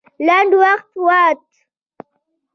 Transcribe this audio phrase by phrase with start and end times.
[0.27, 1.41] لنډ وخت ووت.